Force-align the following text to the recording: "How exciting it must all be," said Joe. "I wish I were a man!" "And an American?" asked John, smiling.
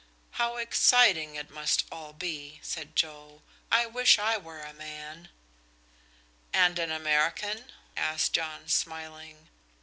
"How 0.31 0.57
exciting 0.57 1.35
it 1.35 1.51
must 1.51 1.85
all 1.91 2.11
be," 2.11 2.59
said 2.63 2.95
Joe. 2.95 3.43
"I 3.71 3.85
wish 3.85 4.17
I 4.17 4.35
were 4.35 4.61
a 4.61 4.73
man!" 4.73 5.29
"And 6.51 6.79
an 6.79 6.91
American?" 6.91 7.71
asked 7.95 8.33
John, 8.33 8.67
smiling. 8.67 9.49